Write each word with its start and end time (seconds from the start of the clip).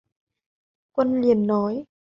Quân 0.91 1.21
liền 1.21 1.47
nói 1.47 1.85